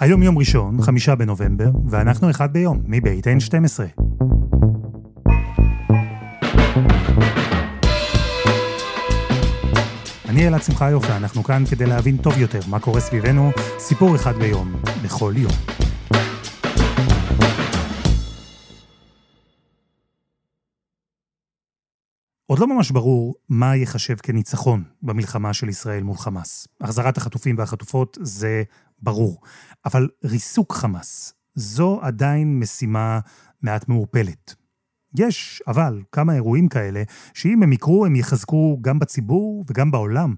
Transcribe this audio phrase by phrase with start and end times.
[0.00, 3.80] היום יום ראשון, חמישה בנובמבר, ואנחנו אחד ביום, מבית N12.
[10.28, 14.72] אני אלעד שמחיוף, ואנחנו כאן כדי להבין טוב יותר מה קורה סביבנו, סיפור אחד ביום,
[15.04, 15.79] בכל יום.
[22.50, 26.68] עוד לא ממש ברור מה ייחשב כניצחון במלחמה של ישראל מול חמאס.
[26.80, 28.62] החזרת החטופים והחטופות זה
[29.02, 29.40] ברור,
[29.84, 33.20] אבל ריסוק חמאס זו עדיין משימה
[33.62, 34.54] מעט מעורפלת.
[35.18, 37.02] יש, אבל, כמה אירועים כאלה,
[37.34, 40.34] שאם הם יקרו, הם יחזקו גם בציבור וגם בעולם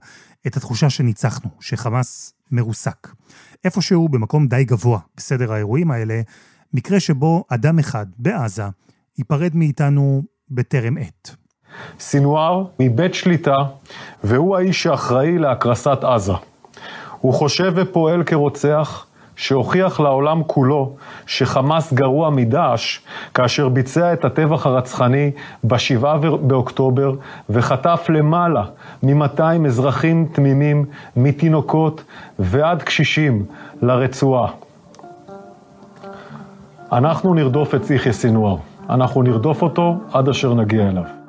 [0.47, 3.09] את התחושה שניצחנו, שחמאס מרוסק.
[3.65, 6.21] איפשהו במקום די גבוה בסדר האירועים האלה,
[6.75, 8.65] מקרה שבו אדם אחד בעזה
[9.19, 11.42] ייפרד מאיתנו בטרם עת.
[12.01, 13.57] סינואר מבית שליטה,
[14.25, 16.33] והוא האיש שאחראי להקרסת עזה.
[17.21, 20.93] הוא חושב ופועל כרוצח, שהוכיח לעולם כולו
[21.27, 22.99] שחמאס גרוע מדאעש
[23.35, 25.31] כאשר ביצע את הטבח הרצחני
[25.65, 26.05] ב-7
[26.41, 27.13] באוקטובר
[27.51, 28.65] וחטף למעלה
[29.03, 30.85] מ-200 אזרחים תמימים,
[31.17, 32.05] מתינוקות
[32.39, 33.45] ועד קשישים,
[33.83, 34.49] לרצועה.
[36.93, 38.57] אנחנו נרדוף את יחיא סינואר.
[38.91, 41.22] אנחנו נרדוף אותו עד אשר נגיע אליו.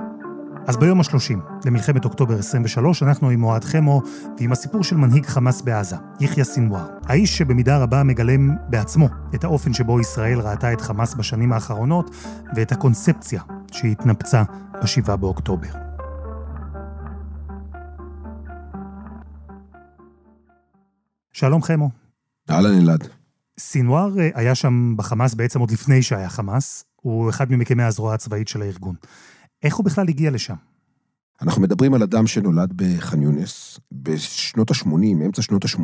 [0.67, 4.02] אז ביום ה-30 למלחמת אוקטובר 23, אנחנו עם אוהד חמו
[4.38, 6.88] ועם הסיפור של מנהיג חמאס בעזה, יחיא סינואר.
[7.06, 12.16] האיש שבמידה רבה מגלם בעצמו את האופן שבו ישראל ראתה את חמאס בשנים האחרונות
[12.56, 13.41] ואת הקונספציה
[13.72, 15.69] שהתנפצה ב-7 באוקטובר.
[21.31, 21.89] שלום חמו.
[22.50, 23.08] אהלן אלעד.
[23.59, 28.47] סינואר אה, היה שם בחמאס בעצם עוד לפני שהיה חמאס, הוא אחד ממקימי הזרוע הצבאית
[28.47, 28.95] של הארגון.
[29.64, 30.56] איך הוא בכלל הגיע לשם?
[31.42, 33.80] אנחנו מדברים על אדם שנולד בח'אן יונס.
[33.92, 35.81] בשנות ה-80, אמצע שנות ה-80,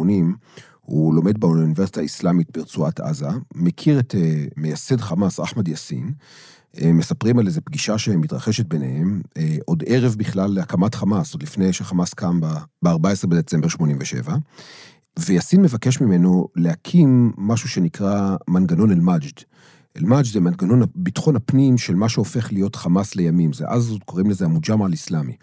[0.81, 6.13] הוא לומד באוניברסיטה האסלאמית ברצועת עזה, מכיר את uh, מייסד חמאס, אחמד יאסין,
[6.75, 11.73] uh, מספרים על איזו פגישה שמתרחשת ביניהם, uh, עוד ערב בכלל להקמת חמאס, עוד לפני
[11.73, 14.35] שחמאס קם ב-14 בדצמבר 87,
[15.19, 19.43] ויאסין מבקש ממנו להקים משהו שנקרא מנגנון אל-מג'ד.
[19.99, 24.45] אל-מאג' זה מנגנון ביטחון הפנים של מה שהופך להיות חמאס לימים, זה אז קוראים לזה
[24.45, 25.35] המוג'אמה אל-אסלאמי.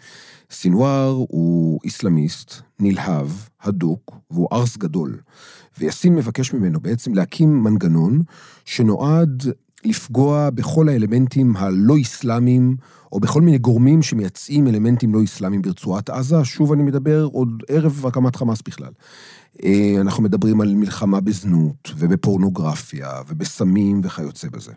[0.51, 3.27] סינואר הוא איסלאמיסט, נלהב,
[3.61, 5.19] הדוק, והוא ארס גדול.
[5.79, 8.21] ויאסין מבקש ממנו בעצם להקים מנגנון
[8.65, 9.43] שנועד
[9.87, 12.77] לפגוע בכל האלמנטים הלא אסלאמיים,
[13.11, 16.45] או בכל מיני גורמים שמייצאים אלמנטים לא אסלאמיים ברצועת עזה.
[16.45, 18.91] שוב אני מדבר עוד ערב הקמת חמאס בכלל.
[19.63, 24.71] אה, אנחנו מדברים על מלחמה בזנות, ובפורנוגרפיה, ובסמים וכיוצא בזה.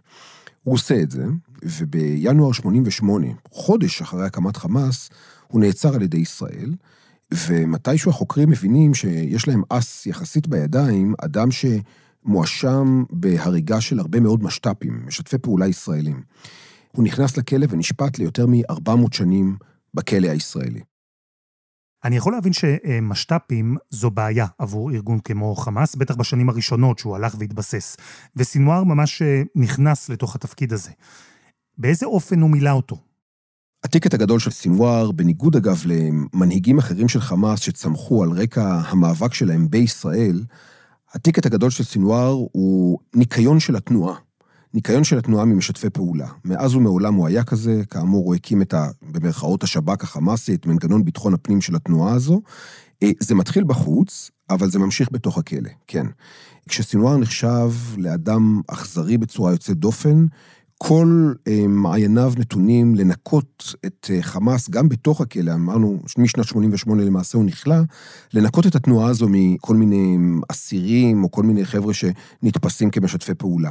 [0.63, 1.25] הוא עושה את זה,
[1.63, 5.11] ובינואר 88, חודש אחרי הקמת חמאס,
[5.47, 6.75] הוא נעצר על ידי ישראל,
[7.35, 11.51] ומתישהו החוקרים מבינים שיש להם אס יחסית בידיים, אדם
[12.25, 16.23] שמואשם בהריגה של הרבה מאוד משת"פים, משתפי פעולה ישראלים.
[16.93, 19.57] הוא נכנס לכלא ונשפט ליותר מ-400 שנים
[19.95, 20.81] בכלא הישראלי.
[22.05, 27.35] אני יכול להבין שמשת"פים זו בעיה עבור ארגון כמו חמאס, בטח בשנים הראשונות שהוא הלך
[27.39, 27.97] והתבסס,
[28.37, 30.91] וסינואר ממש אה, נכנס לתוך התפקיד הזה.
[31.79, 32.97] באיזה אופן הוא מילא אותו?
[33.85, 39.71] הטיקט הגדול של סינואר, בניגוד אגב למנהיגים אחרים של חמאס שצמחו על רקע המאבק שלהם
[39.71, 40.45] בישראל,
[41.15, 44.17] הטיקט הגדול של סינואר הוא ניקיון של התנועה.
[44.75, 46.29] ניקיון של התנועה ממשתפי פעולה.
[46.45, 48.89] מאז ומעולם הוא היה כזה, כאמור הוא הקים את ה...
[49.03, 52.41] במרכאות השב"כ החמאסי, את מנגנון ביטחון הפנים של התנועה הזו.
[53.03, 56.07] אה, זה מתחיל בחוץ, אבל זה ממשיך בתוך הכלא, כן.
[56.69, 60.27] כשסינואר נחשב לאדם אכזרי בצורה יוצאת דופן,
[60.83, 67.39] כל אה, מעייניו נתונים לנקות את אה, חמאס, גם בתוך הכלא, אמרנו, משנת 88 למעשה
[67.39, 67.77] הוא נכלא,
[68.35, 70.19] לנקות את התנועה הזו מכל מיני
[70.49, 73.71] אסירים, או כל מיני חבר'ה שנתפסים כמשתפי פעולה.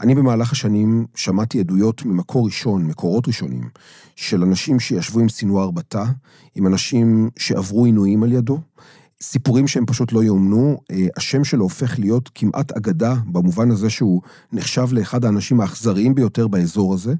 [0.00, 3.68] אני במהלך השנים שמעתי עדויות ממקור ראשון, מקורות ראשונים,
[4.16, 6.04] של אנשים שישבו עם סינואר בתא,
[6.54, 8.60] עם אנשים שעברו עינויים על ידו,
[9.24, 14.22] סיפורים שהם פשוט לא יאומנו, אה, השם שלו הופך להיות כמעט אגדה, במובן הזה שהוא
[14.52, 17.14] נחשב לאחד האנשים האכזריים ביותר באזור הזה.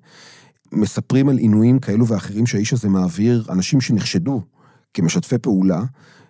[0.73, 4.43] מספרים על עינויים כאלו ואחרים שהאיש הזה מעביר, אנשים שנחשדו
[4.95, 5.83] כמשתפי פעולה,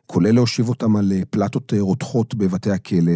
[0.06, 3.12] כולל להושיב אותם על אה, פלטות אה, רותחות בבתי הכלא,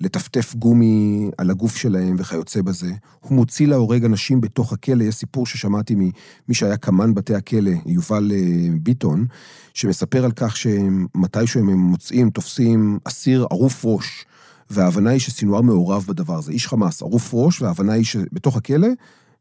[0.00, 2.92] לטפטף גומי על הגוף שלהם וכיוצא בזה.
[3.20, 5.02] הוא מוציא להורג אנשים בתוך הכלא.
[5.02, 6.12] יש סיפור ששמעתי ממי
[6.52, 9.26] שהיה קמ"ן בתי הכלא, יובל אה, ביטון,
[9.74, 14.24] שמספר על כך שמתישהו הם מוצאים, תופסים אסיר ערוף ראש,
[14.70, 16.52] וההבנה היא שסינואר מעורב בדבר הזה.
[16.52, 18.88] איש חמאס, ערוף ראש, וההבנה היא שבתוך הכלא,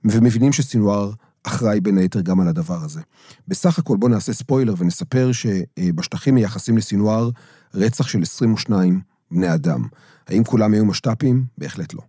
[0.04, 1.12] ומבינים שסינואר
[1.44, 3.02] אחראי בין היתר גם על הדבר הזה.
[3.48, 7.30] בסך הכל בואו נעשה ספוילר ונספר שבשטחים מייחסים לסינואר
[7.74, 9.02] רצח של 22
[9.32, 9.88] בני אדם.
[10.28, 11.46] האם כולם היו משת"פים?
[11.58, 12.02] בהחלט לא.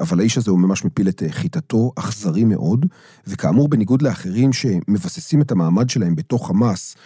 [0.00, 2.86] אבל האיש הזה הוא ממש מפיל את אה, חיטתו, אכזרי מאוד,
[3.26, 6.96] וכאמור, בניגוד לאחרים שמבססים את המעמד שלהם בתוך חמאס,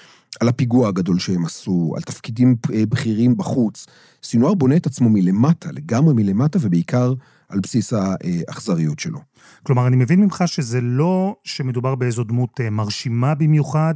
[0.40, 3.86] על הפיגוע הגדול שהם עשו, על תפקידים אה, בכירים בחוץ,
[4.22, 7.14] סינואר בונה את עצמו מלמטה, לגמרי מלמטה, ובעיקר
[7.48, 9.18] על בסיס האכזריות שלו.
[9.62, 13.94] כלומר, אני מבין ממך שזה לא שמדובר באיזו דמות אה, מרשימה במיוחד,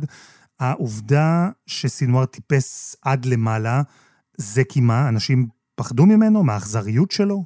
[0.60, 3.82] העובדה שסינואר טיפס עד למעלה,
[4.36, 5.08] זה כי מה?
[5.08, 6.42] אנשים פחדו ממנו?
[6.42, 7.44] מהאכזריות שלו?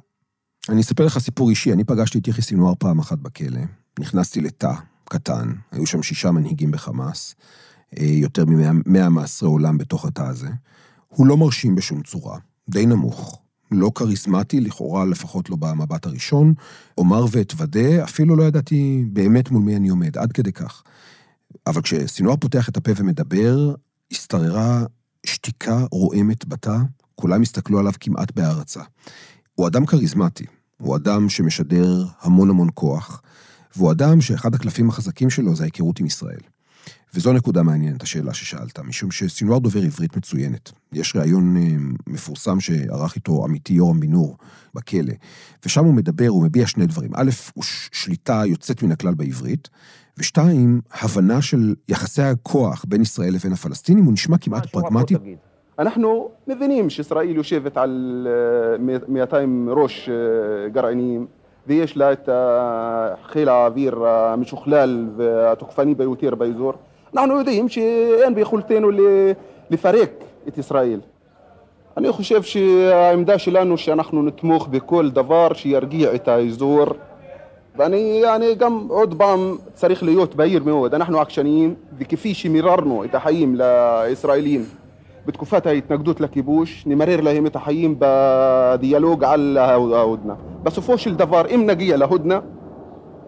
[0.69, 3.61] אני אספר לך סיפור אישי, אני פגשתי את יחיא סינואר פעם אחת בכלא.
[3.99, 4.73] נכנסתי לתא
[5.09, 7.35] קטן, היו שם שישה מנהיגים בחמאס,
[7.99, 10.49] אה, יותר ממאה מעשרי עולם בתוך התא הזה.
[11.07, 13.44] הוא לא מרשים בשום צורה, די נמוך.
[13.71, 16.53] לא כריזמטי, לכאורה לפחות לא במבט הראשון.
[16.97, 20.83] אומר ואתוודה, אפילו לא ידעתי באמת מול מי אני עומד, עד כדי כך.
[21.67, 23.75] אבל כשסינואר פותח את הפה ומדבר,
[24.11, 24.85] השתררה
[25.25, 26.77] שתיקה רועמת בתא,
[27.15, 28.81] כולם הסתכלו עליו כמעט בהערצה.
[29.55, 30.45] הוא אדם כריזמטי,
[30.77, 33.21] הוא אדם שמשדר המון המון כוח,
[33.75, 36.39] והוא אדם שאחד הקלפים החזקים שלו זה ההיכרות עם ישראל.
[37.15, 40.71] וזו נקודה מעניינת, השאלה ששאלת, משום שסינואר דובר עברית מצוינת.
[40.93, 41.61] יש ראיון אה,
[42.07, 44.37] מפורסם שערך איתו עמיתי יורם בן נור
[44.73, 45.13] בכלא,
[45.65, 47.11] ושם הוא מדבר, הוא מביע שני דברים.
[47.15, 49.69] א', הוא שליטה יוצאת מן הכלל בעברית,
[50.17, 55.15] ושתיים, הבנה של יחסי הכוח בין ישראל לבין הפלסטינים, הוא נשמע כמעט פרגמטי.
[55.79, 58.27] אנחנו מבינים שישראל יושבת על
[59.07, 61.27] 200 אה, ראש אה, גרעיניים,
[61.67, 62.29] ויש לה את
[63.23, 66.73] חיל האוויר המשוכלל והתוקפני ביותר באזור.
[67.13, 68.89] אנחנו יודעים שאין ביכולתנו
[69.69, 70.09] לפרק
[70.47, 70.99] את ישראל.
[71.97, 76.85] אני חושב שהעמדה שלנו שאנחנו נתמוך בכל דבר שירגיע את האזור
[77.77, 83.55] ואני אני גם עוד פעם צריך להיות בהיר מאוד, אנחנו עקשניים וכפי שמיררנו את החיים
[83.55, 84.65] לישראלים
[85.25, 90.33] בתקופת ההתנגדות לכיבוש, נמרר להם את החיים בדיאלוג על ההודנה.
[90.63, 92.39] בסופו של דבר, אם נגיע להודנה,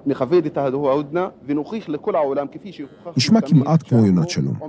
[0.07, 3.11] נכבד את ההודנה ונוכיח לכל העולם כפי שהוכחנו...
[3.17, 4.59] נשמע כמעט כמו יונת שלום.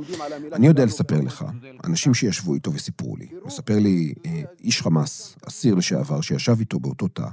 [0.52, 1.44] אני יודע לספר לך,
[1.84, 3.26] אנשים שישבו איתו וסיפרו לי.
[3.46, 7.26] מספר לי אה, איש חמאס, אסיר לשעבר, שישב איתו באותו תא,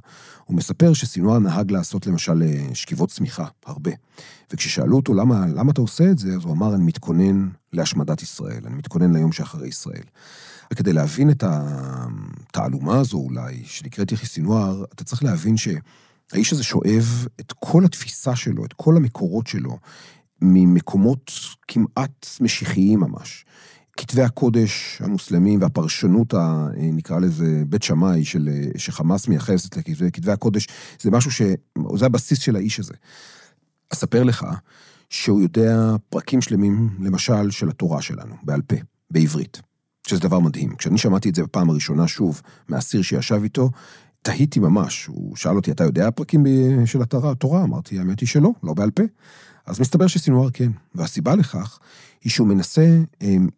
[0.46, 3.92] הוא מספר שסינואר נהג לעשות למשל אה, שכיבות צמיחה, הרבה.
[4.54, 8.62] וכששאלו אותו למה, למה אתה עושה את זה, אז הוא אמר, אני מתכונן להשמדת ישראל,
[8.66, 10.04] אני מתכונן ליום שאחרי ישראל.
[10.74, 15.68] וכדי להבין את התעלומה הזו אולי, שנקראת יחי סינואר, אתה צריך להבין ש...
[16.34, 19.78] האיש הזה שואב את כל התפיסה שלו, את כל המקורות שלו,
[20.42, 21.32] ממקומות
[21.68, 23.46] כמעט משיחיים ממש.
[23.98, 30.68] כתבי הקודש המוסלמים והפרשנות, ה, נקרא לזה בית שמאי, של, שחמאס מייחסת לכתבי כתבי הקודש,
[31.02, 31.42] זה משהו ש...
[31.96, 32.94] זה הבסיס של האיש הזה.
[33.90, 34.46] אספר לך
[35.10, 38.76] שהוא יודע פרקים שלמים, למשל, של התורה שלנו, בעל פה,
[39.12, 39.62] בעברית.
[40.08, 40.76] שזה דבר מדהים.
[40.76, 43.70] כשאני שמעתי את זה בפעם הראשונה, שוב, מהאסיר שישב איתו,
[44.26, 46.46] תהיתי ממש, הוא שאל אותי, אתה יודע פרקים
[46.86, 47.64] של התורה?
[47.64, 49.04] אמרתי, האמת היא שלא, לא בעל פה.
[49.66, 51.80] אז מסתבר שסינואר כן, והסיבה לכך
[52.24, 53.50] היא שהוא מנסה, אמ,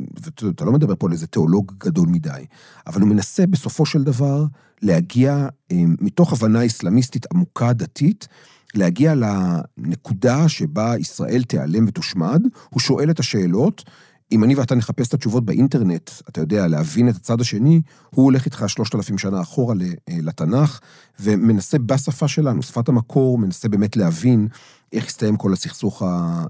[0.41, 2.45] ואתה לא מדבר פה על איזה תיאולוג גדול מדי,
[2.87, 4.45] אבל הוא מנסה בסופו של דבר
[4.81, 8.27] להגיע, אמ, מתוך הבנה אסלאמיסטית עמוקה, דתית,
[8.75, 13.83] להגיע לנקודה שבה ישראל תיעלם ותושמד, הוא שואל את השאלות,
[14.31, 18.45] אם אני ואתה נחפש את התשובות באינטרנט, אתה יודע, להבין את הצד השני, הוא הולך
[18.45, 20.79] איתך שלושת אלפים שנה אחורה אה, לתנ"ך,
[21.19, 24.47] ומנסה בשפה שלנו, שפת המקור, מנסה באמת להבין
[24.93, 26.03] איך הסתיים כל הסכסוך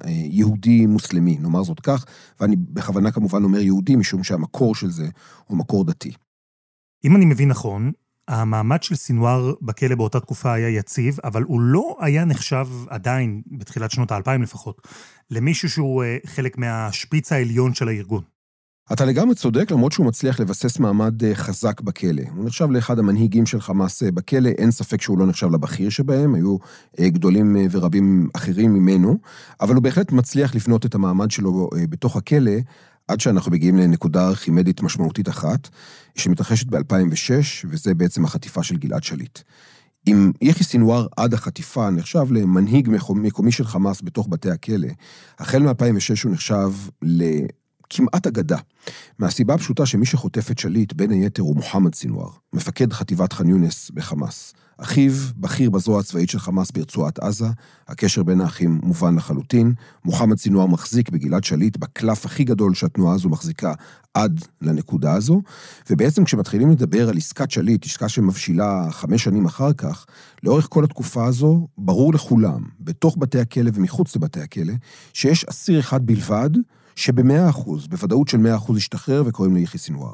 [0.04, 2.06] היהודי-מוסלמי, נאמר זאת כך,
[2.40, 5.08] ואני בכוונה כמובן אומר יהודי, משום שהמקור של זה
[5.46, 6.12] הוא מקור דתי.
[7.04, 7.92] אם אני מבין נכון,
[8.28, 13.92] המעמד של סינואר בכלא באותה תקופה היה יציב, אבל הוא לא היה נחשב עדיין, בתחילת
[13.92, 14.88] שנות האלפיים לפחות,
[15.32, 18.22] למישהו שהוא אה, חלק מהשפיץ העליון של הארגון.
[18.94, 22.24] אתה לגמרי צודק, למרות שהוא מצליח לבסס מעמד אה, חזק בכלא.
[22.36, 26.36] הוא נחשב לאחד המנהיגים של חמאס אה, בכלא, אין ספק שהוא לא נחשב לבכיר שבהם,
[26.36, 26.58] היו
[27.02, 29.18] גדולים ורבים אחרים ממנו,
[29.62, 32.52] אבל הוא בהחלט מצליח לבנות את המעמד שלו בתוך הכלא,
[33.08, 35.70] עד שאנחנו מגיעים לנקודה ארכימדית משמעותית אחת,
[36.16, 39.40] שמתרחשת ב-2006, וזה בעצם החטיפה של גלעד שליט.
[40.08, 44.88] אם יחיא סינואר עד החטיפה נחשב למנהיג מקומי של חמאס בתוך בתי הכלא,
[45.40, 46.72] החל מ-2006 הוא נחשב
[47.02, 48.58] לכמעט אגדה.
[49.20, 53.92] מהסיבה הפשוטה שמי שחוטף את שליט, בין היתר, הוא מוחמד סינואר, מפקד חטיבת ח'אן יונס
[53.94, 54.54] בחמאס.
[54.78, 57.48] אחיו, בכיר בזרוע הצבאית של חמאס ברצועת עזה,
[57.88, 59.74] הקשר בין האחים מובן לחלוטין.
[60.06, 63.74] מוחמד סינואר מחזיק בגלעד שליט בקלף הכי גדול שהתנועה הזו מחזיקה
[64.14, 65.42] עד לנקודה הזו,
[65.90, 70.06] ובעצם כשמתחילים לדבר על עסקת שליט, עסקה שמבשילה חמש שנים אחר כך,
[70.44, 74.74] לאורך כל התקופה הזו, ברור לכולם, בתוך בתי הכלא ומחוץ לבתי הכלא,
[75.14, 76.50] שיש אסיר אחד בלבד,
[76.96, 80.14] שבמאה אחוז, בוודאות של מאה אחוז, השתחרר וקוראים לו יחיא סינואר.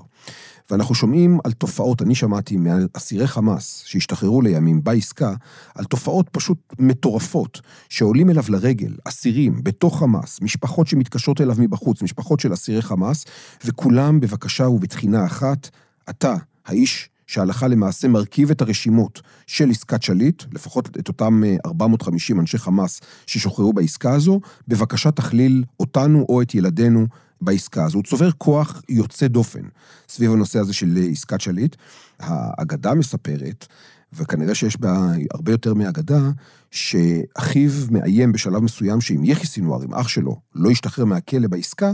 [0.74, 5.34] ואנחנו שומעים על תופעות, אני שמעתי מאסירי חמאס שהשתחררו לימים בעסקה,
[5.76, 12.40] על תופעות פשוט מטורפות, שעולים אליו לרגל, אסירים, בתוך חמאס, משפחות שמתקשרות אליו מבחוץ, משפחות
[12.40, 13.26] של אסירי חמאס,
[13.66, 15.70] וכולם בבקשה ובתחינה אחת,
[16.10, 22.58] אתה, האיש שהלכה למעשה מרכיב את הרשימות של עסקת שליט, לפחות את אותם 450 אנשי
[22.58, 27.08] חמאס ששוחררו בעסקה הזו, בבקשה תכליל אותנו או את ילדינו
[27.46, 27.98] בעסקה הזו.
[27.98, 29.62] הוא צובר כוח יוצא דופן
[30.10, 31.76] סביב הנושא הזה של עסקת שליט.
[32.20, 33.68] האגדה מספרת,
[34.14, 36.30] וכנראה שיש בה הרבה יותר מאגדה,
[36.72, 41.92] שאחיו מאיים בשלב מסוים שאם יחי סינואר, אם אח שלו, לא ישתחרר מהכלא בעסקה,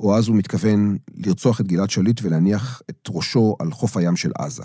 [0.00, 4.30] או אז הוא מתכוון לרצוח את גלעד שליט ולהניח את ראשו על חוף הים של
[4.38, 4.62] עזה.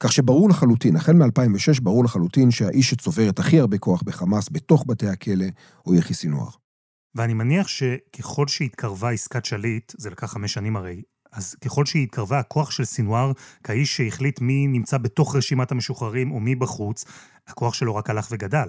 [0.00, 4.84] כך שברור לחלוטין, החל מ-2006 ברור לחלוטין שהאיש שצובר את הכי הרבה כוח בחמאס בתוך
[4.86, 5.46] בתי הכלא
[5.82, 6.63] הוא יחי סינואר.
[7.14, 11.02] ואני מניח שככל שהתקרבה עסקת שליט, זה לקח חמש שנים הרי,
[11.32, 13.32] אז ככל שהיא התקרבה, הכוח של סינואר,
[13.64, 17.04] כאיש שהחליט מי נמצא בתוך רשימת המשוחררים או מי בחוץ,
[17.46, 18.68] הכוח שלו רק הלך וגדל.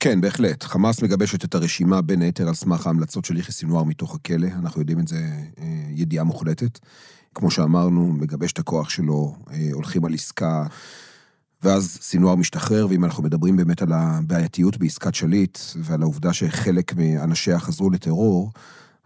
[0.00, 0.62] כן, בהחלט.
[0.62, 4.80] חמאס מגבשת את הרשימה בין היתר על סמך ההמלצות של יחיא סינואר מתוך הכלא, אנחנו
[4.80, 6.78] יודעים את זה אה, ידיעה מוחלטת.
[7.34, 10.66] כמו שאמרנו, מגבש את הכוח שלו, אה, הולכים על עסקה,
[11.62, 17.58] ואז סינואר משתחרר, ואם אנחנו מדברים באמת על הבעייתיות בעסקת שליט, ועל העובדה שחלק מאנשיה
[17.58, 18.52] חזרו לטרור,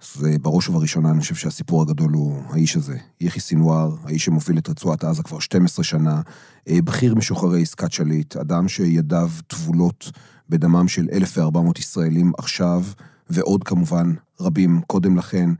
[0.02, 4.58] אז אה, בראש ובראשונה אני חושב שהסיפור הגדול הוא האיש הזה, יחי סינואר, האיש שמוביל
[4.58, 6.20] את רצועת עזה כבר 12 שנה,
[6.68, 10.10] בכיר משוחררי עסקת שליט, אדם שידיו טבולות
[10.48, 12.84] בדמם של 1,400 ישראלים עכשיו,
[13.30, 15.50] ועוד כמובן רבים קודם לכן,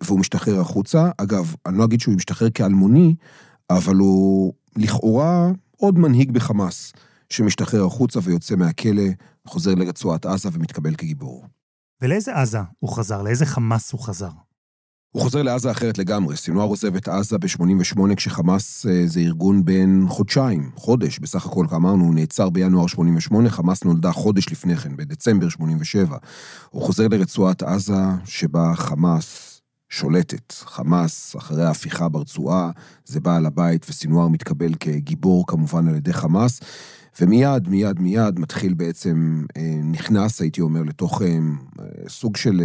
[0.00, 1.10] והוא משתחרר החוצה.
[1.18, 3.14] אגב, אני לא אגיד שהוא משתחרר כאלמוני,
[3.70, 6.92] אבל הוא לכאורה עוד מנהיג בחמאס,
[7.30, 9.02] שמשתחרר החוצה ויוצא מהכלא,
[9.46, 11.44] חוזר לרצועת עזה ומתקבל כגיבור.
[12.02, 13.22] ולאיזה עזה הוא חזר?
[13.22, 14.30] לאיזה חמאס הוא חזר?
[15.16, 16.36] הוא חוזר לעזה אחרת לגמרי.
[16.36, 22.04] סינואר עוזב את עזה ב-88, כשחמאס אה, זה ארגון בן חודשיים, חודש בסך הכל, כאמרנו,
[22.04, 26.16] הוא נעצר בינואר 88, חמאס נולדה חודש לפני כן, בדצמבר 87.
[26.70, 29.55] הוא חוזר לרצועת עזה, שבה חמאס
[29.88, 30.52] שולטת.
[30.52, 32.70] חמאס, אחרי ההפיכה ברצועה,
[33.04, 36.60] זה בעל הבית, וסינואר מתקבל כגיבור כמובן על ידי חמאס.
[37.20, 41.38] ומיד, מיד, מיד מתחיל בעצם, אה, נכנס, הייתי אומר, לתוך אה,
[42.08, 42.60] סוג של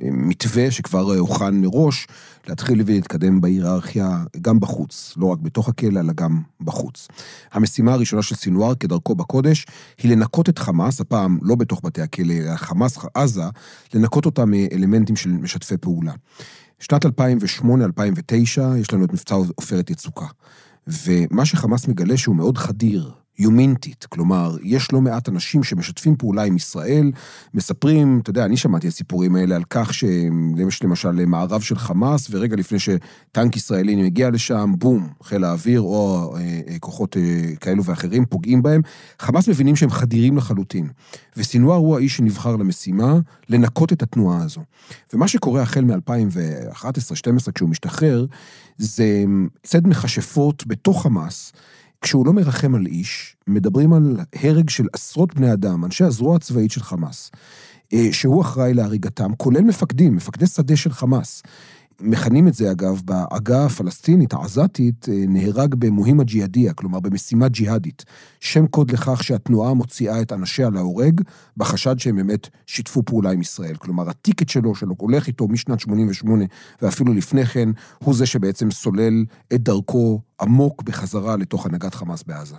[0.00, 2.06] מתווה שכבר הוכן מראש,
[2.48, 7.08] להתחיל ולהתקדם בהיררכיה גם בחוץ, לא רק בתוך הכלא, אלא גם בחוץ.
[7.52, 9.66] המשימה הראשונה של סינואר, כדרכו בקודש,
[9.98, 13.44] היא לנקות את חמאס, הפעם לא בתוך בתי הכלא, אלא חמאס עזה,
[13.94, 16.12] לנקות אותה מאלמנטים של משתפי פעולה.
[16.78, 17.08] שנת 2008-2009,
[18.78, 20.26] יש לנו את מבצע עופרת יצוקה.
[20.86, 26.56] ומה שחמאס מגלה שהוא מאוד חדיר, יומינטית, כלומר, יש לא מעט אנשים שמשתפים פעולה עם
[26.56, 27.12] ישראל,
[27.54, 32.28] מספרים, אתה יודע, אני שמעתי את הסיפורים האלה על כך שיש למשל מערב של חמאס,
[32.30, 37.84] ורגע לפני שטנק ישראלי מגיע לשם, בום, חיל האוויר או אה, אה, כוחות אה, כאלו
[37.84, 38.80] ואחרים פוגעים בהם.
[39.18, 40.88] חמאס מבינים שהם חדירים לחלוטין,
[41.36, 43.14] וסינואר הוא האיש שנבחר למשימה
[43.48, 44.60] לנקות את התנועה הזו.
[45.12, 48.26] ומה שקורה החל מ-2011-2012, כשהוא משתחרר,
[48.78, 49.24] זה
[49.62, 51.52] צד מכשפות בתוך חמאס.
[52.02, 56.70] כשהוא לא מרחם על איש, מדברים על הרג של עשרות בני אדם, אנשי הזרוע הצבאית
[56.70, 57.30] של חמאס,
[57.92, 61.42] אה, שהוא אחראי להריגתם, כולל מפקדים, מפקדי שדה של חמאס.
[62.00, 68.04] מכנים את זה, אגב, בעגה הפלסטינית, העזתית, אה, נהרג במוהימה ג'יהאדיה, כלומר במשימה ג'יהאדית.
[68.40, 71.20] שם קוד לכך שהתנועה מוציאה את אנשיה להורג,
[71.56, 73.76] בחשד שהם באמת שיתפו פעולה עם ישראל.
[73.76, 76.44] כלומר, הטיקט שלו, שלו הולך איתו משנת 88'
[76.82, 79.24] ואפילו לפני כן, הוא זה שבעצם סולל
[79.54, 82.56] את דרכו עמוק בחזרה לתוך הנהגת חמאס בעזה.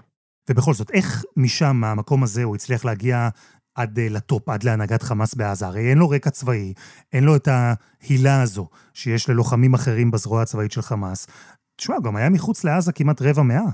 [0.49, 3.29] ובכל זאת, איך משם, מהמקום הזה, הוא הצליח להגיע
[3.77, 5.67] עד אה, לטופ, עד להנהגת חמאס בעזה.
[5.67, 6.73] הרי אין לו רקע צבאי,
[7.13, 11.27] אין לו את ההילה הזו שיש ללוחמים אחרים בזרוע הצבאית של חמאס.
[11.75, 13.69] תשמע, גם היה מחוץ לעזה כמעט רבע מאה.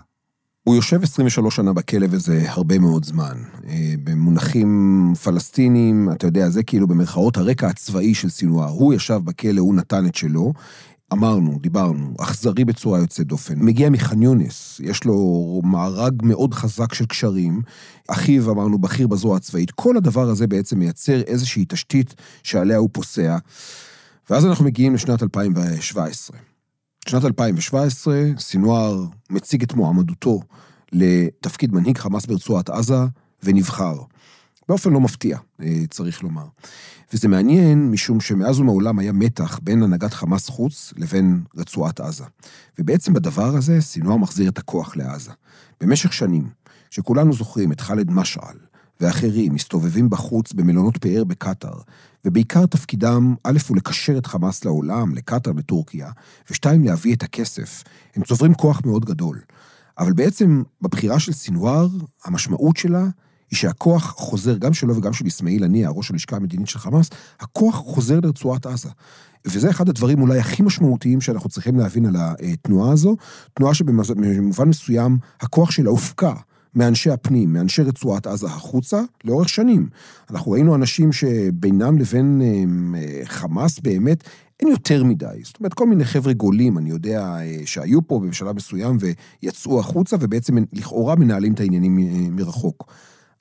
[0.63, 3.37] הוא יושב 23 שנה בכלא וזה הרבה מאוד זמן.
[3.67, 8.69] אה, במונחים פלסטינים, אתה יודע, זה כאילו במרכאות הרקע הצבאי של סינואר.
[8.69, 10.53] הוא ישב בכלא, הוא נתן את שלו.
[11.13, 13.53] אמרנו, דיברנו, אכזרי בצורה יוצאת דופן.
[13.57, 17.61] מגיע מח'אן יונס, יש לו מארג מאוד חזק של קשרים.
[18.07, 19.71] אחיו, אמרנו, בכיר בזרוע הצבאית.
[19.71, 23.37] כל הדבר הזה בעצם מייצר איזושהי תשתית שעליה הוא פוסע.
[24.29, 26.37] ואז אנחנו מגיעים לשנת 2017.
[27.07, 30.39] בשנת 2017, סינואר מציג את מועמדותו
[30.91, 33.05] לתפקיד מנהיג חמאס ברצועת עזה,
[33.43, 33.95] ונבחר.
[34.69, 36.45] באופן לא מפתיע, אה, צריך לומר.
[37.13, 42.23] וזה מעניין משום שמאז ומעולם היה מתח בין הנהגת חמאס חוץ לבין רצועת עזה.
[42.79, 45.31] ובעצם בדבר הזה סינואר מחזיר את הכוח לעזה.
[45.81, 46.49] במשך שנים,
[46.89, 48.57] שכולנו זוכרים את ח'אלד משעל,
[49.01, 51.81] ואחרים מסתובבים בחוץ במלונות פאר בקטאר,
[52.25, 56.11] ובעיקר תפקידם, א', הוא לקשר את חמאס לעולם, לקטאר, לטורקיה,
[56.49, 57.83] ושתיים, להביא את הכסף.
[58.15, 59.39] הם צוברים כוח מאוד גדול.
[59.97, 61.87] אבל בעצם, בבחירה של סינואר,
[62.25, 63.05] המשמעות שלה
[63.53, 67.75] היא שהכוח חוזר, גם שלו וגם של אסמאעיל הנייה, ראש הלשכה המדינית של חמאס, הכוח
[67.75, 68.89] חוזר לרצועת עזה.
[69.45, 73.15] וזה אחד הדברים אולי הכי משמעותיים שאנחנו צריכים להבין על התנועה הזו,
[73.53, 76.33] תנועה שבמובן מסוים הכוח שלה הופקע.
[76.75, 79.89] מאנשי הפנים, מאנשי רצועת עזה החוצה, לאורך שנים.
[80.29, 82.41] אנחנו ראינו אנשים שבינם לבין
[82.95, 84.23] אה, חמאס באמת
[84.59, 85.39] אין יותר מדי.
[85.43, 90.15] זאת אומרת, כל מיני חבר'ה גולים, אני יודע, אה, שהיו פה בשלב מסוים ויצאו החוצה,
[90.19, 92.91] ובעצם לכאורה מנהלים את העניינים אה, מרחוק.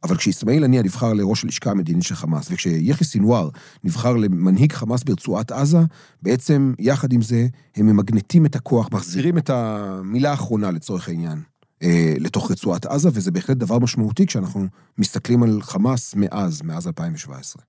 [0.04, 3.48] אבל כשאסמאעיל הנייה נבחר לראש הלשכה המדינית של חמאס, וכשיחיא סינואר
[3.84, 5.78] נבחר למנהיג חמאס ברצועת עזה,
[6.22, 11.42] בעצם, יחד עם זה, הם ממגנטים את הכוח, מחזירים את המילה האחרונה לצורך העניין.
[11.82, 14.66] אה, לתוך רצועת עזה, וזה בהחלט דבר משמעותי כשאנחנו
[14.98, 17.62] מסתכלים על חמאס מאז, מאז 2017.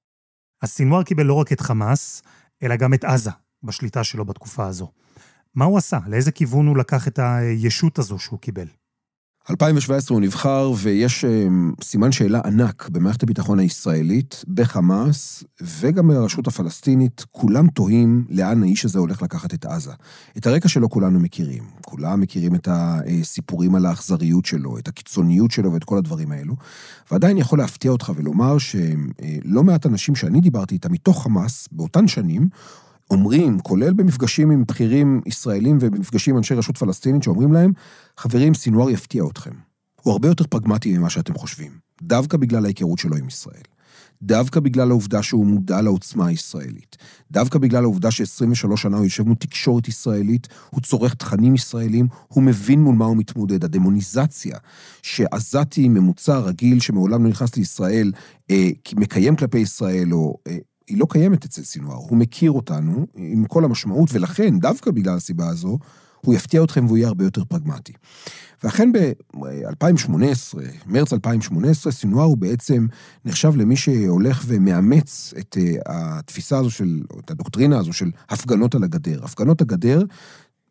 [0.61, 2.21] אז סינואר קיבל לא רק את חמאס,
[2.63, 3.31] אלא גם את עזה,
[3.63, 4.91] בשליטה שלו בתקופה הזו.
[5.55, 5.97] מה הוא עשה?
[6.07, 8.67] לאיזה כיוון הוא לקח את הישות הזו שהוא קיבל?
[9.50, 17.25] 2017 הוא נבחר, ויש אמ, סימן שאלה ענק במערכת הביטחון הישראלית, בחמאס, וגם ברשות הפלסטינית,
[17.31, 19.91] כולם תוהים לאן האיש הזה הולך לקחת את עזה.
[20.38, 21.63] את הרקע שלו כולנו מכירים.
[21.85, 26.55] כולם מכירים את הסיפורים על האכזריות שלו, את הקיצוניות שלו ואת כל הדברים האלו.
[27.12, 32.50] ועדיין יכול להפתיע אותך ולומר שלא מעט אנשים שאני דיברתי איתם מתוך חמאס, באותן שנים,
[33.13, 37.72] אומרים, כולל במפגשים עם בכירים ישראלים ובמפגשים עם אנשי רשות פלסטינית, שאומרים להם,
[38.17, 39.53] חברים, סינואר יפתיע אתכם.
[40.01, 43.63] הוא הרבה יותר פרגמטי ממה שאתם חושבים, דווקא בגלל ההיכרות שלו עם ישראל.
[44.24, 46.98] דווקא בגלל העובדה שהוא מודע לעוצמה הישראלית.
[47.32, 52.43] דווקא בגלל העובדה ש-23 שנה הוא יושב מול תקשורת ישראלית, הוא צורך תכנים ישראלים, הוא
[52.43, 53.63] מבין מול מה הוא מתמודד.
[53.63, 54.58] הדמוניזציה
[55.01, 58.12] שעזתי ממוצע רגיל שמעולם לא נכנס לישראל,
[58.51, 63.45] אה, מקיים כלפי ישראל, או אה, היא לא קיימת אצל סינואר, הוא מכיר אותנו עם
[63.45, 65.77] כל המשמעות, ולכן, דווקא בגלל הסיבה הזו,
[66.25, 67.93] הוא יפתיע אתכם והוא יהיה הרבה יותר פרגמטי.
[68.63, 72.88] ואכן ב-2018, מרץ 2018, סינואר הוא בעצם
[73.25, 78.84] נחשב למי שהולך ומאמץ את אה, התפיסה הזו של, את הדוקטרינה הזו של הפגנות על
[78.84, 79.23] הגדר.
[79.23, 80.03] הפגנות הגדר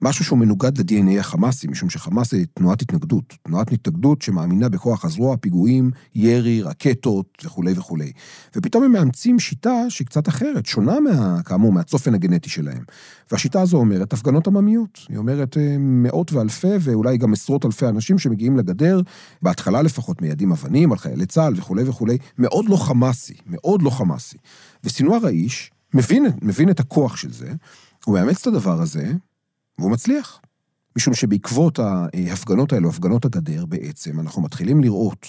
[0.02, 3.34] משהו שהוא מנוגד ל-DNA החמאסי, משום שחמאס זה תנועת התנגדות.
[3.42, 8.12] תנועת התנגדות שמאמינה בכוח הזרוע, פיגועים, ירי, רקטות וכולי וכולי.
[8.56, 12.82] ופתאום הם מאמצים שיטה שהיא קצת אחרת, שונה מה, כאמור, מהצופן הגנטי שלהם.
[13.30, 14.98] והשיטה הזו אומרת הפגנות עממיות.
[15.08, 19.00] היא אומרת אה, מאות ואלפי ואולי גם עשרות אלפי אנשים שמגיעים לגדר,
[19.42, 24.36] בהתחלה לפחות מיידים אבנים על חיילי צה"ל וכולי וכולי, מאוד לא חמאסי, מאוד לא חמאסי.
[24.84, 27.52] וסינואר האיש מבין, מבין את הכוח של זה,
[28.04, 29.12] הוא מאמץ את הדבר הזה,
[29.78, 30.40] והוא מצליח.
[30.96, 35.26] משום שבעקבות ההפגנות האלו, הפגנות הגדר, בעצם אנחנו מתחילים לראות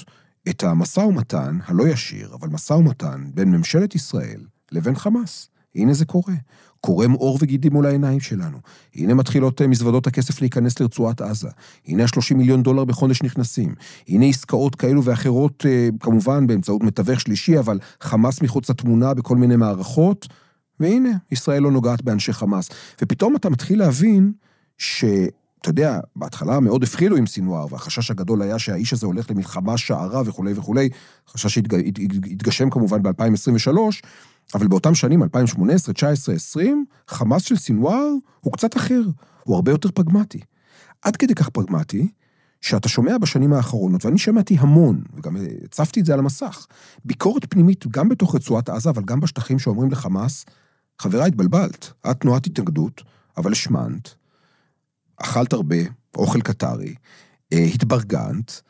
[0.49, 5.49] את המשא ומתן, הלא ישיר, אבל משא ומתן בין ממשלת ישראל לבין חמאס.
[5.75, 6.33] הנה זה קורה.
[6.81, 8.57] קורם עור וגידים מול העיניים שלנו.
[8.95, 11.49] הנה מתחילות אה, מזוודות הכסף להיכנס לרצועת עזה.
[11.87, 13.75] הנה ה-30 מיליון דולר בחודש נכנסים.
[14.07, 19.55] הנה עסקאות כאלו ואחרות, אה, כמובן באמצעות מתווך שלישי, אבל חמאס מחוץ לתמונה בכל מיני
[19.55, 20.27] מערכות.
[20.79, 22.69] והנה, ישראל לא נוגעת באנשי חמאס.
[23.01, 24.31] ופתאום אתה מתחיל להבין
[24.77, 25.05] ש...
[25.63, 30.21] אתה יודע, בהתחלה מאוד הפחילו עם סינואר, והחשש הגדול היה שהאיש הזה הולך למלחמה שערה
[30.25, 30.89] וכולי וכולי,
[31.27, 33.77] חשש שהתגשם כמובן ב-2023,
[34.53, 38.09] אבל באותם שנים, 2018, 2019, 2020, חמאס של סינואר
[38.41, 39.01] הוא קצת אחר,
[39.43, 40.39] הוא הרבה יותר פרגמטי.
[41.01, 42.07] עד כדי כך פרגמטי,
[42.61, 46.67] שאתה שומע בשנים האחרונות, ואני שמעתי המון, וגם הצפתי את זה על המסך,
[47.05, 50.45] ביקורת פנימית גם בתוך רצועת עזה, אבל גם בשטחים שאומרים לחמאס,
[51.01, 53.01] חברה, התבלבלת, את תנועת התנגדות,
[53.37, 54.15] אבל השמנת,
[55.17, 55.77] אכלת הרבה,
[56.15, 56.95] אוכל קטרי,
[57.53, 58.61] אה, התברגנת,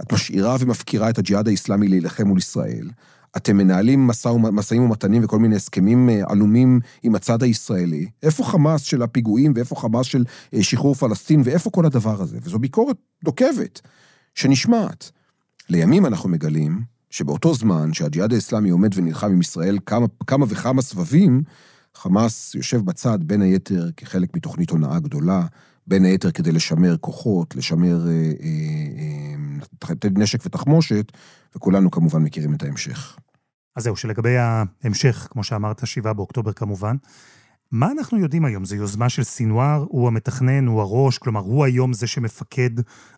[0.00, 2.90] את משאירה ומפקירה את הג'יהאד האיסלאמי להילחם מול ישראל,
[3.36, 4.10] אתם מנהלים
[4.52, 8.06] משאים ומתנים וכל מיני הסכמים אה, עלומים עם הצד הישראלי.
[8.22, 12.38] איפה חמאס של הפיגועים ואיפה חמאס של אה, שחרור פלסטין ואיפה כל הדבר הזה?
[12.42, 13.80] וזו ביקורת נוקבת
[14.34, 15.10] שנשמעת.
[15.68, 16.82] לימים אנחנו מגלים
[17.16, 21.42] שבאותו זמן שהג'יהאד האסלאמי עומד ונלחם עם ישראל כמה, כמה וכמה סבבים,
[21.94, 25.46] חמאס יושב בצד בין היתר כחלק מתוכנית הונאה גדולה,
[25.86, 31.12] בין היתר כדי לשמר כוחות, לשמר אה, אה, אה, נשק ותחמושת,
[31.56, 33.16] וכולנו כמובן מכירים את ההמשך.
[33.76, 36.96] אז זהו, שלגבי ההמשך, כמו שאמרת, 7 באוקטובר כמובן,
[37.72, 38.64] מה אנחנו יודעים היום?
[38.64, 42.70] זו יוזמה של סינואר, הוא המתכנן, הוא הראש, כלומר, הוא היום זה שמפקד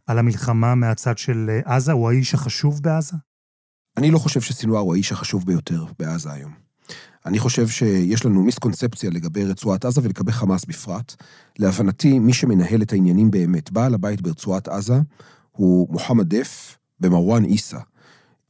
[0.06, 1.92] על המלחמה מהצד של אה, עזה?
[1.92, 3.16] הוא האיש החשוב בעזה?
[3.98, 6.52] אני לא חושב שסינואר הוא האיש החשוב ביותר בעזה היום.
[7.26, 11.14] אני חושב שיש לנו מיסקונספציה לגבי רצועת עזה ולגבי חמאס בפרט.
[11.58, 15.00] להבנתי, מי שמנהל את העניינים באמת, בעל הבית ברצועת עזה,
[15.52, 17.78] הוא מוחמד דף במרואן עיסא.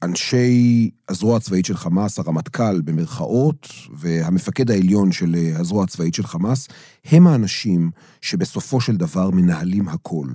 [0.02, 6.68] אנשי הזרוע הצבאית של חמאס, הרמטכ"ל במרכאות, והמפקד העליון של אה, הזרוע הצבאית של חמאס,
[7.04, 10.26] הם האנשים שבסופו של דבר מנהלים הכל.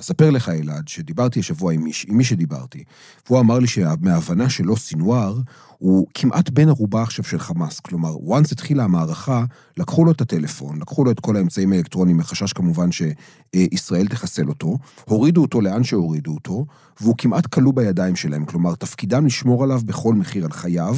[0.00, 2.84] אספר לך, אלעד, שדיברתי השבוע עם מי, עם מי שדיברתי,
[3.26, 5.38] והוא אמר לי שמההבנה שלו סינואר,
[5.78, 7.80] הוא כמעט בן ערובה עכשיו של חמאס.
[7.80, 9.44] כלומר, once התחילה המערכה,
[9.76, 14.78] לקחו לו את הטלפון, לקחו לו את כל האמצעים האלקטרוניים, מחשש כמובן שישראל תחסל אותו,
[15.04, 16.66] הורידו אותו לאן שהורידו אותו,
[17.00, 18.44] והוא כמעט כלוא בידיים שלהם.
[18.44, 20.96] כלומר, תפקידם לשמור עליו בכל מחיר, על חייו.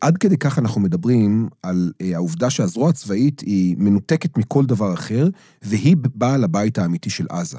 [0.00, 5.28] עד כדי כך אנחנו מדברים על אה, העובדה שהזרוע הצבאית היא מנותקת מכל דבר אחר,
[5.62, 7.58] והיא בעל הבית האמיתי של עזה.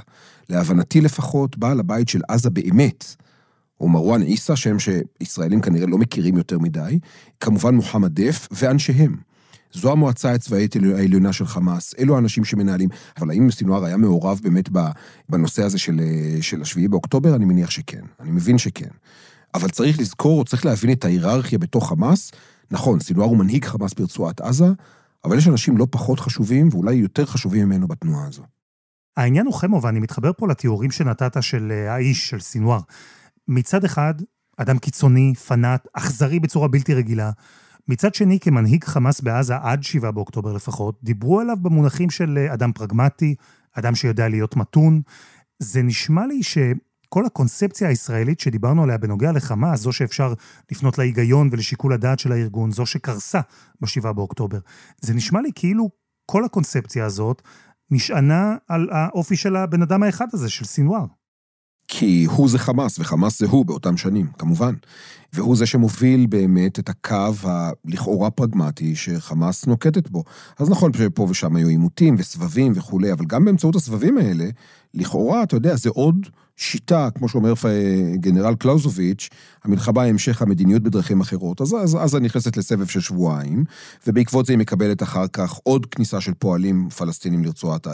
[0.50, 3.16] להבנתי לפחות, בעל הבית של עזה באמת.
[3.82, 7.00] או מרואן עיסא, שם שישראלים כנראה לא מכירים יותר מדי,
[7.40, 9.16] כמובן מוחמד דף ואנשיהם.
[9.74, 12.90] זו המועצה הצבאית העליונה של חמאס, אלו האנשים שמנהלים.
[13.20, 14.70] אבל האם סינואר היה מעורב באמת
[15.30, 16.00] בנושא הזה של,
[16.42, 17.36] של השביעי באוקטובר?
[17.36, 18.02] אני מניח שכן.
[18.20, 18.90] אני מבין שכן.
[19.54, 22.32] אבל צריך לזכור, צריך להבין את ההיררכיה בתוך חמאס.
[22.72, 24.68] נכון, סינואר הוא מנהיג חמאס ברצועת עזה,
[25.26, 28.44] אבל יש אנשים לא פחות חשובים, ואולי יותר חשובים ממנו בתנועה הזו.
[29.18, 32.80] העניין הוא חמו, ואני מתחבר פה לתיאורים שנתת של אה, האיש, של סינואר.
[33.48, 34.14] מצד אחד,
[34.58, 37.32] אדם קיצוני, פנאט, אכזרי בצורה בלתי רגילה.
[37.88, 42.72] מצד שני, כמנהיג חמאס בעזה עד 7 באוקטובר לפחות, דיברו עליו במונחים של אה, אדם
[42.72, 43.36] פרגמטי,
[43.74, 45.02] אדם שיודע להיות מתון.
[45.60, 46.44] זה נשמע לי
[47.10, 50.34] שכל הקונספציה הישראלית שדיברנו עליה בנוגע לחמאס, זו שאפשר
[50.72, 53.40] לפנות להיגיון ולשיקול הדעת של הארגון, זו שקרסה
[53.82, 54.60] ב-7 באוקטובר,
[55.02, 55.90] זה נשמע לי כאילו
[56.26, 57.42] כל הקונספציה הזאת
[57.92, 61.06] נשענה על האופי של הבן אדם האחד הזה, של סינואר.
[61.88, 64.74] כי הוא זה חמאס, וחמאס זה הוא באותם שנים, כמובן.
[65.34, 70.24] והוא זה שמוביל באמת את הקו הלכאורה פרגמטי שחמאס נוקטת בו.
[70.60, 74.50] אז נכון שפה ושם היו עימותים וסבבים וכולי, אבל גם באמצעות הסבבים האלה,
[74.94, 76.28] לכאורה, אתה יודע, זה עוד
[76.60, 77.54] שיטה, כמו שאומר
[78.16, 79.30] גנרל קלאוזוביץ',
[79.64, 81.62] המלחמה היא המשך המדיניות בדרכים אחרות.
[81.62, 83.64] אז עזה נכנסת לסבב של שבועיים,
[84.08, 87.88] ובעקבות זה היא מקבלת אחר כך עוד כניסה של פועלים פלסטינים לרצועת,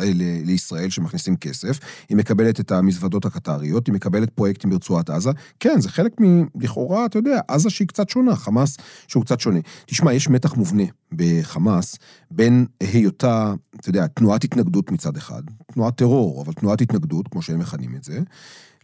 [0.46, 5.32] לישראל שמכניסים כסף, היא מקבלת את המזוודות הקטריות, היא מקבלת פרויקטים ברצועת עזה.
[5.60, 9.60] כן, זה חלק מלכאורה, אתה יודע, עזה שהיא קצת שונה, חמאס שהוא קצת שונה.
[9.86, 11.96] תשמע, יש מתח מובנה בחמאס
[12.32, 15.42] בין היותה, אתה יודע, תנועת התנגדות מצד אחד,
[15.74, 18.20] תנועת טרור, אבל תנועת התנגדות, כמו שהם מכנים את זה,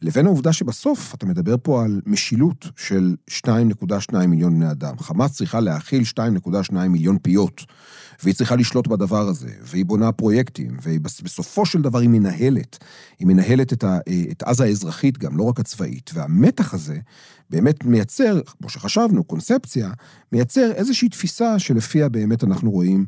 [0.01, 4.99] לבין העובדה שבסוף אתה מדבר פה על משילות של 2.2 מיליון בני אדם.
[4.99, 7.65] חמאס צריכה להכיל 2.2 מיליון פיות,
[8.23, 12.77] והיא צריכה לשלוט בדבר הזה, והיא בונה פרויקטים, ובסופו של דבר היא מנהלת.
[13.19, 13.99] היא מנהלת את, ה,
[14.31, 16.11] את עזה האזרחית גם, לא רק הצבאית.
[16.13, 16.97] והמתח הזה
[17.49, 19.91] באמת מייצר, כמו שחשבנו, קונספציה,
[20.31, 23.05] מייצר איזושהי תפיסה שלפיה באמת אנחנו רואים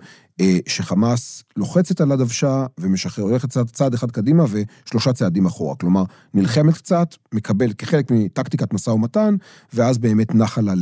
[0.68, 5.76] שחמאס לוחצת על הדוושה ומשחרר, הולכת צעד, צעד אחד קדימה ושלושה צעדים אחורה.
[5.76, 9.36] כלומר, נלחמת קצת, מקבל כחלק מטקטיקת משא ומתן,
[9.74, 10.74] ואז באמת נחה לה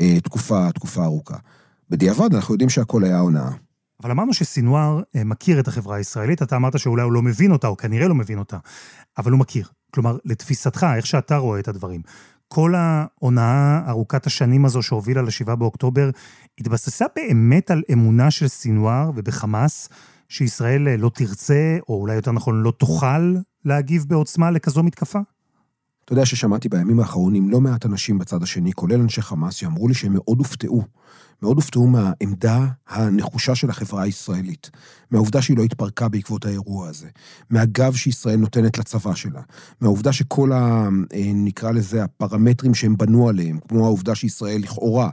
[0.00, 1.36] לתקופה תקופה ארוכה.
[1.90, 3.50] בדיעבד אנחנו יודעים שהכל היה הונאה.
[4.02, 7.66] אבל אמרנו שסינואר אה, מכיר את החברה הישראלית, אתה אמרת שאולי הוא לא מבין אותה,
[7.66, 8.58] או כנראה לא מבין אותה,
[9.18, 9.68] אבל הוא מכיר.
[9.94, 12.02] כלומר, לתפיסתך, איך שאתה רואה את הדברים,
[12.48, 16.10] כל ההונאה ארוכת השנים הזו שהובילה ל-7 באוקטובר,
[16.60, 19.88] התבססה באמת על אמונה של סינואר ובחמאס,
[20.28, 25.18] שישראל לא תרצה, או אולי יותר נכון לא תוכל, להגיב בעוצמה לכזו מתקפה?
[26.06, 29.94] אתה יודע ששמעתי בימים האחרונים לא מעט אנשים בצד השני, כולל אנשי חמאס, שאמרו לי
[29.94, 30.84] שהם מאוד הופתעו
[31.42, 34.70] מאוד הופתעו מהעמדה הנחושה של החברה הישראלית,
[35.10, 37.06] מהעובדה שהיא לא התפרקה בעקבות האירוע הזה,
[37.50, 39.40] מהגב שישראל נותנת לצבא שלה,
[39.80, 40.88] מהעובדה שכל ה...
[41.14, 45.10] אה, נקרא לזה הפרמטרים שהם בנו עליהם, כמו העובדה שישראל לכאורה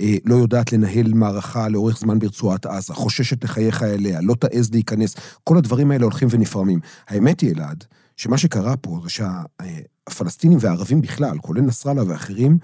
[0.00, 5.14] אה, לא יודעת לנהל מערכה לאורך זמן ברצועת עזה, חוששת לחיי חייליה, לא תעז להיכנס,
[5.44, 6.80] כל הדברים האלה הולכים ונפרמים.
[7.08, 7.84] האמת היא, אלעד,
[8.16, 12.58] שמה שקרה פה זה שהפלסטינים והערבים בכלל, כולל נסראללה ואחרים,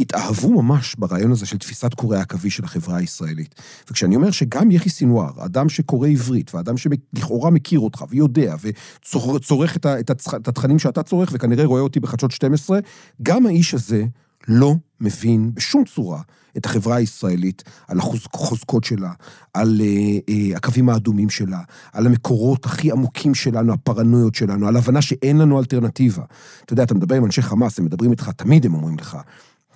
[0.00, 3.54] התאהבו ממש ברעיון הזה של תפיסת קוראי העכביש של החברה הישראלית.
[3.90, 10.48] וכשאני אומר שגם יחי סינואר, אדם שקורא עברית, ואדם שלכאורה מכיר אותך ויודע, וצורך את
[10.48, 12.78] התכנים שאתה צורך, וכנראה רואה אותי בחדשות 12,
[13.22, 14.04] גם האיש הזה
[14.48, 16.20] לא מבין בשום צורה
[16.56, 19.12] את החברה הישראלית, על החוזקות שלה,
[19.54, 21.60] על uh, uh, הקווים האדומים שלה,
[21.92, 26.22] על המקורות הכי עמוקים שלנו, הפרנויות שלנו, על הבנה שאין לנו אלטרנטיבה.
[26.64, 29.16] אתה יודע, אתה מדבר עם אנשי חמאס, הם מדברים איתך, תמיד הם אומרים לך,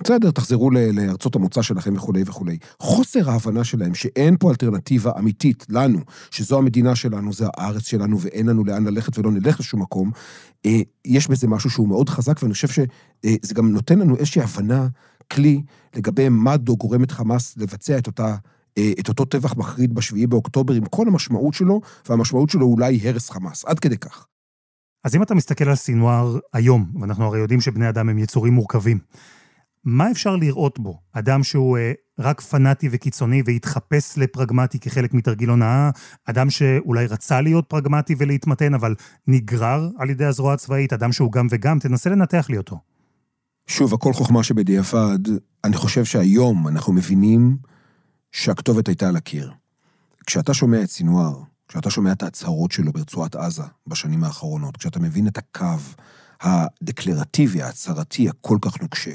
[0.05, 2.59] בסדר, תחזרו לארצות המוצא שלכם וכולי וכולי.
[2.81, 5.99] חוסר ההבנה שלהם שאין פה אלטרנטיבה אמיתית לנו,
[6.31, 10.11] שזו המדינה שלנו, זה הארץ שלנו, ואין לנו לאן ללכת ולא נלך לשום מקום,
[10.67, 12.85] אה, יש בזה משהו שהוא מאוד חזק, ואני חושב שזה
[13.25, 14.87] אה, גם נותן לנו איזושהי הבנה,
[15.33, 15.63] כלי,
[15.97, 18.37] לגבי מה דו גורם את חמאס לבצע את אותה...
[18.79, 23.31] אה, את אותו טבח מחריד בשביעי באוקטובר עם כל המשמעות שלו, והמשמעות שלו אולי הרס
[23.31, 24.27] חמאס, עד כדי כך.
[25.05, 28.99] אז אם אתה מסתכל על סינואר היום, ואנחנו הרי יודעים שבני אדם הם יצורים מורכבים,
[29.85, 31.01] מה אפשר לראות בו?
[31.13, 35.91] אדם שהוא אה, רק פנאטי וקיצוני והתחפש לפרגמטי כחלק מתרגיל הונאה,
[36.25, 38.95] אדם שאולי רצה להיות פרגמטי ולהתמתן, אבל
[39.27, 42.81] נגרר על ידי הזרוע הצבאית, אדם שהוא גם וגם, תנסה לנתח לי אותו.
[43.67, 45.19] שוב, הכל חוכמה שבדיעבד.
[45.65, 47.57] אני חושב שהיום אנחנו מבינים
[48.33, 49.53] שהכתובת הייתה על הקיר.
[50.27, 55.27] כשאתה שומע את סינואר, כשאתה שומע את ההצהרות שלו ברצועת עזה בשנים האחרונות, כשאתה מבין
[55.27, 55.79] את הקו
[56.43, 59.13] הדקלרטיבי, ההצהרתי, הכל כך נוקשה,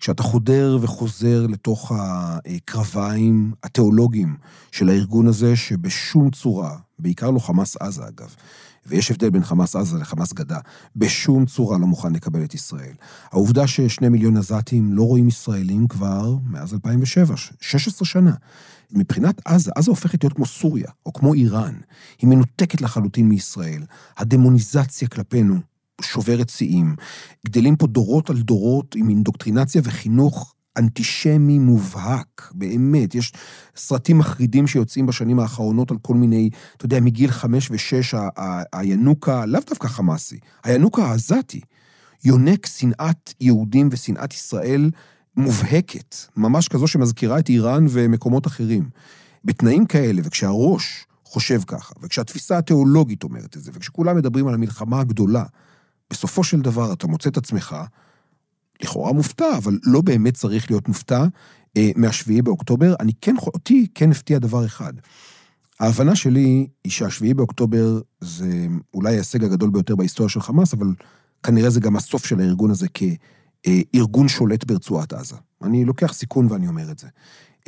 [0.00, 4.36] כשאתה חודר וחוזר לתוך הקרביים התיאולוגיים
[4.72, 8.34] של הארגון הזה, שבשום צורה, בעיקר לא חמאס עזה אגב,
[8.86, 10.58] ויש הבדל בין חמאס עזה לחמאס גדה,
[10.96, 12.92] בשום צורה לא מוכן לקבל את ישראל.
[13.32, 18.32] העובדה ששני מיליון עזתים לא רואים ישראלים כבר מאז 2007, 16 שנה.
[18.92, 21.74] מבחינת עזה, עזה הופכת להיות כמו סוריה, או כמו איראן.
[22.18, 23.82] היא מנותקת לחלוטין מישראל.
[24.18, 25.60] הדמוניזציה כלפינו
[26.00, 26.96] שוברת שיאים.
[27.46, 33.14] גדלים פה דורות על דורות עם אינדוקטרינציה וחינוך אנטישמי מובהק, באמת.
[33.14, 33.32] יש
[33.76, 38.14] סרטים מחרידים שיוצאים בשנים האחרונות על כל מיני, אתה יודע, מגיל חמש ושש,
[38.72, 41.60] הינוקה, לאו דווקא חמאסי, הינוקה העזתי,
[42.24, 44.90] יונק שנאת יהודים ושנאת ישראל
[45.36, 48.88] מובהקת, ממש כזו שמזכירה את איראן ומקומות אחרים.
[49.44, 55.44] בתנאים כאלה, וכשהראש חושב ככה, וכשהתפיסה התיאולוגית אומרת את זה, וכשכולם מדברים על המלחמה הגדולה,
[56.10, 57.76] בסופו של דבר אתה מוצא את עצמך
[58.82, 61.24] לכאורה מופתע, אבל לא באמת צריך להיות מופתע
[61.76, 62.94] אה, מהשביעי באוקטובר.
[63.00, 64.92] אני כן, אותי כן הפתיע דבר אחד.
[65.80, 70.86] ההבנה שלי היא שהשביעי באוקטובר זה אולי ההישג הגדול ביותר בהיסטוריה של חמאס, אבל
[71.42, 75.36] כנראה זה גם הסוף של הארגון הזה כארגון שולט ברצועת עזה.
[75.62, 77.08] אני לוקח סיכון ואני אומר את זה.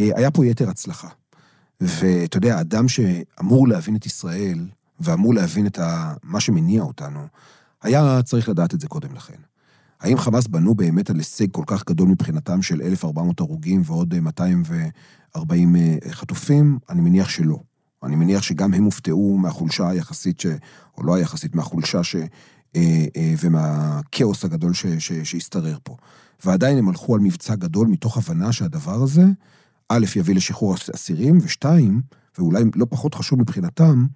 [0.01, 1.09] אה, היה פה יתר הצלחה.
[1.81, 4.67] ואתה יודע, אדם שאמור להבין את ישראל,
[5.01, 6.15] ואמור להבין את ה...
[6.23, 7.27] מה שמניע אותנו,
[7.83, 9.35] היה צריך לדעת את זה קודם לכן.
[10.01, 15.77] האם חמאס בנו באמת על הישג כל כך גדול מבחינתם של 1,400 הרוגים ועוד 240
[15.77, 16.79] אה, אה, חטופים?
[16.91, 17.59] אני מניח שלא.
[18.03, 20.47] אני מניח שגם הם הופתעו מהחולשה היחסית, ש...
[20.99, 22.17] או לא היחסית, מהחולשה ש...
[22.77, 24.87] אה, ומהכאוס הגדול ש...
[24.87, 25.13] ש...
[25.13, 25.97] שהשתרר פה.
[26.45, 29.25] ועדיין הם הלכו על מבצע גדול מתוך הבנה שהדבר הזה,
[29.89, 32.01] א', יביא לשחרור אסירים, ושתיים,
[32.39, 34.07] ואולי לא פחות חשוב מבחינתם,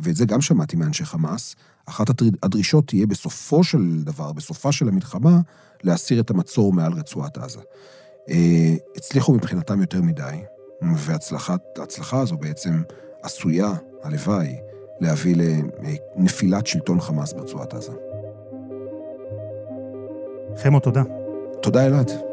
[0.00, 2.06] ואת זה גם שמעתי מאנשי חמאס, אחת
[2.42, 5.40] הדרישות תהיה בסופו של דבר, בסופה של המלחמה,
[5.82, 7.60] להסיר את המצור מעל רצועת עזה.
[8.30, 10.36] אה, הצליחו מבחינתם יותר מדי,
[10.96, 12.82] וההצלחה הזו בעצם
[13.22, 14.56] עשויה, הלוואי,
[15.00, 15.36] להביא
[16.16, 17.92] לנפילת שלטון חמאס ברצועת עזה.
[20.62, 21.02] חמו, תודה.
[21.62, 22.29] תודה, אלעד.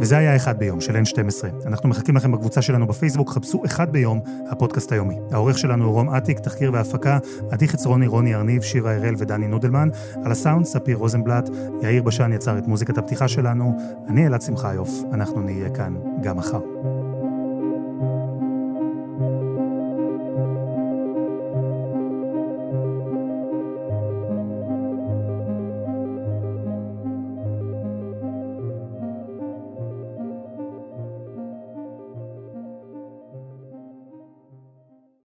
[0.00, 1.66] וזה היה אחד ביום של N12.
[1.66, 5.16] אנחנו מחכים לכם בקבוצה שלנו בפייסבוק, חפשו אחד ביום, הפודקאסט היומי.
[5.32, 7.18] העורך שלנו הוא רום אטיק, תחקיר והפקה,
[7.50, 9.88] עדי חצרוני, רוני ארניב, שירה הראל ודני נודלמן.
[10.24, 11.48] על הסאונד, ספיר רוזנבלט,
[11.82, 13.78] יאיר בשן יצר את מוזיקת הפתיחה שלנו.
[14.08, 16.60] אני אלעד שמחיוף, אנחנו נהיה כאן גם מחר.